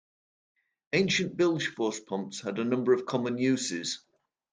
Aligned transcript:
Ancient 0.93 1.37
bilge 1.37 1.67
force 1.67 1.99
pumps 1.99 2.41
had 2.41 2.57
a 2.57 2.63
number 2.65 2.91
of 2.95 3.05
common 3.05 3.37
uses. 3.37 3.99